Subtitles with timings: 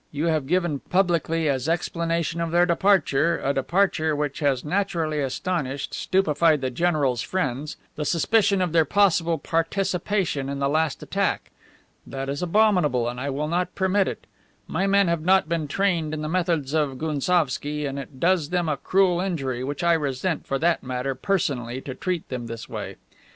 [0.11, 5.93] You have given publicly as explanation of their departure a departure which has naturally astonished,
[5.93, 11.51] stupefied the general's friends the suspicion of their possible participation in the last attack.
[12.07, 14.25] That is abominable, and I will not permit it.
[14.65, 18.67] My men have not been trained in the methods of Gounsovski, and it does them
[18.67, 22.95] a cruel injury, which I resent, for that matter, personally, to treat them this way.